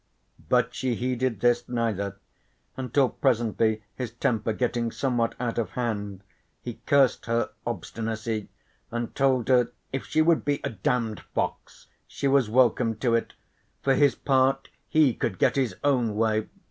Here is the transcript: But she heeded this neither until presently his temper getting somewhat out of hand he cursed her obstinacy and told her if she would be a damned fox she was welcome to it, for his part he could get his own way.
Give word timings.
But 0.49 0.73
she 0.73 0.95
heeded 0.95 1.41
this 1.41 1.69
neither 1.69 2.17
until 2.75 3.07
presently 3.07 3.83
his 3.93 4.09
temper 4.09 4.51
getting 4.51 4.89
somewhat 4.89 5.35
out 5.39 5.59
of 5.59 5.69
hand 5.77 6.23
he 6.59 6.79
cursed 6.87 7.27
her 7.27 7.51
obstinacy 7.67 8.49
and 8.89 9.13
told 9.13 9.47
her 9.49 9.69
if 9.93 10.07
she 10.07 10.23
would 10.23 10.43
be 10.43 10.59
a 10.63 10.71
damned 10.71 11.19
fox 11.35 11.85
she 12.07 12.27
was 12.27 12.49
welcome 12.49 12.95
to 12.95 13.13
it, 13.13 13.33
for 13.83 13.93
his 13.93 14.15
part 14.15 14.69
he 14.89 15.13
could 15.13 15.37
get 15.37 15.55
his 15.55 15.75
own 15.83 16.15
way. 16.15 16.47